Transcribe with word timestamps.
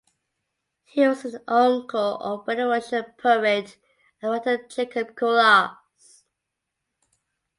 He 0.85 1.07
was 1.07 1.25
an 1.25 1.43
uncle 1.47 2.15
of 2.15 2.47
Belarusian 2.47 3.19
poet 3.19 3.77
and 4.19 4.31
writer 4.31 4.57
Jakub 4.67 5.13
Kolas. 5.15 6.23